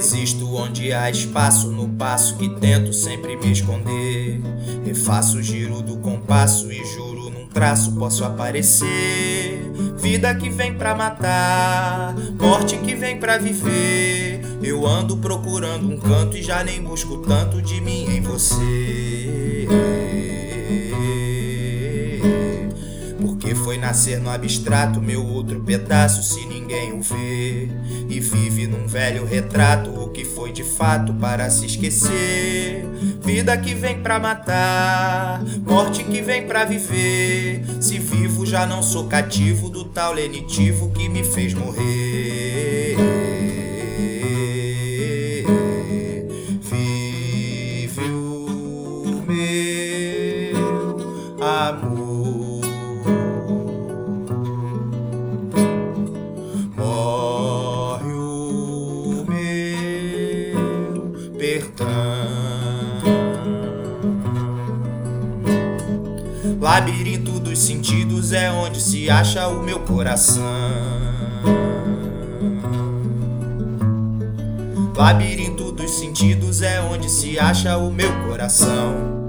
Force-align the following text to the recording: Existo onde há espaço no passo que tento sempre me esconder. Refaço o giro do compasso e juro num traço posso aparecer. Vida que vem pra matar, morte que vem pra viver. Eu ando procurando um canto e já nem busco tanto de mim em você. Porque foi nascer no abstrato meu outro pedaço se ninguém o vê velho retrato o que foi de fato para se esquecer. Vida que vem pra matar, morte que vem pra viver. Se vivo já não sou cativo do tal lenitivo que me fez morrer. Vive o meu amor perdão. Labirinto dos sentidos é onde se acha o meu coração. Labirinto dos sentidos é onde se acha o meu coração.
Existo 0.00 0.54
onde 0.54 0.94
há 0.94 1.10
espaço 1.10 1.70
no 1.70 1.86
passo 1.86 2.34
que 2.38 2.48
tento 2.58 2.90
sempre 2.90 3.36
me 3.36 3.52
esconder. 3.52 4.40
Refaço 4.82 5.36
o 5.36 5.42
giro 5.42 5.82
do 5.82 5.98
compasso 5.98 6.72
e 6.72 6.82
juro 6.86 7.28
num 7.28 7.46
traço 7.46 7.92
posso 7.96 8.24
aparecer. 8.24 9.60
Vida 9.98 10.34
que 10.34 10.48
vem 10.48 10.72
pra 10.72 10.94
matar, 10.94 12.14
morte 12.40 12.78
que 12.78 12.94
vem 12.94 13.20
pra 13.20 13.36
viver. 13.36 14.40
Eu 14.62 14.86
ando 14.86 15.18
procurando 15.18 15.86
um 15.86 15.98
canto 15.98 16.34
e 16.34 16.42
já 16.42 16.64
nem 16.64 16.82
busco 16.82 17.18
tanto 17.18 17.60
de 17.60 17.78
mim 17.82 18.06
em 18.06 18.22
você. 18.22 19.68
Porque 23.20 23.54
foi 23.54 23.76
nascer 23.76 24.18
no 24.18 24.30
abstrato 24.30 24.98
meu 24.98 25.22
outro 25.26 25.60
pedaço 25.60 26.22
se 26.22 26.46
ninguém 26.46 26.98
o 26.98 27.02
vê 27.02 27.68
velho 28.90 29.24
retrato 29.24 29.88
o 29.90 30.08
que 30.08 30.24
foi 30.24 30.50
de 30.50 30.64
fato 30.64 31.14
para 31.14 31.48
se 31.48 31.64
esquecer. 31.64 32.84
Vida 33.22 33.56
que 33.56 33.72
vem 33.72 34.02
pra 34.02 34.18
matar, 34.18 35.40
morte 35.64 36.02
que 36.02 36.20
vem 36.20 36.44
pra 36.44 36.64
viver. 36.64 37.64
Se 37.80 38.00
vivo 38.00 38.44
já 38.44 38.66
não 38.66 38.82
sou 38.82 39.06
cativo 39.06 39.68
do 39.68 39.84
tal 39.84 40.12
lenitivo 40.12 40.90
que 40.90 41.08
me 41.08 41.22
fez 41.22 41.54
morrer. 41.54 42.96
Vive 46.68 48.00
o 48.10 49.22
meu 49.28 50.56
amor 51.46 51.99
perdão. 61.40 61.88
Labirinto 66.60 67.40
dos 67.40 67.58
sentidos 67.58 68.32
é 68.32 68.52
onde 68.52 68.78
se 68.78 69.08
acha 69.08 69.48
o 69.48 69.62
meu 69.62 69.80
coração. 69.80 70.44
Labirinto 74.94 75.72
dos 75.72 75.92
sentidos 75.92 76.60
é 76.60 76.78
onde 76.82 77.08
se 77.08 77.38
acha 77.38 77.78
o 77.78 77.90
meu 77.90 78.12
coração. 78.28 79.19